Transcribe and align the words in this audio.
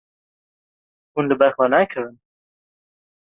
Hûn 1.13 1.25
li 1.31 1.35
ber 1.39 1.51
xwe 1.55 1.65
nakevin. 1.71 2.15